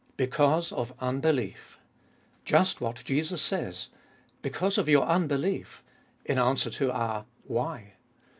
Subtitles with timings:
[0.17, 0.17] 2.
[0.17, 1.77] Because of unbelief.
[2.43, 3.89] Just what Jesus says:
[4.41, 5.83] Because of your unbelief,
[6.25, 7.93] in answer to our Why?